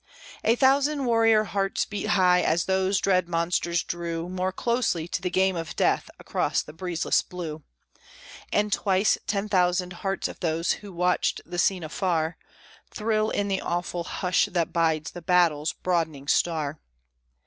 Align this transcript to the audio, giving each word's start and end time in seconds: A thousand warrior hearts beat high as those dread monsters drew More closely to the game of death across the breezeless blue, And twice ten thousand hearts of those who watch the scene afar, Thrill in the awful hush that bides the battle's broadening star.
A 0.43 0.55
thousand 0.55 1.05
warrior 1.05 1.43
hearts 1.43 1.85
beat 1.85 2.07
high 2.07 2.41
as 2.41 2.65
those 2.65 2.97
dread 2.97 3.29
monsters 3.29 3.83
drew 3.83 4.27
More 4.29 4.51
closely 4.51 5.07
to 5.07 5.21
the 5.21 5.29
game 5.29 5.55
of 5.55 5.75
death 5.75 6.09
across 6.17 6.63
the 6.63 6.73
breezeless 6.73 7.21
blue, 7.21 7.61
And 8.51 8.73
twice 8.73 9.19
ten 9.27 9.47
thousand 9.47 9.93
hearts 10.01 10.27
of 10.27 10.39
those 10.39 10.71
who 10.71 10.91
watch 10.91 11.35
the 11.45 11.59
scene 11.59 11.83
afar, 11.83 12.35
Thrill 12.89 13.29
in 13.29 13.47
the 13.47 13.61
awful 13.61 14.03
hush 14.05 14.47
that 14.51 14.73
bides 14.73 15.11
the 15.11 15.21
battle's 15.21 15.73
broadening 15.73 16.27
star. 16.27 16.79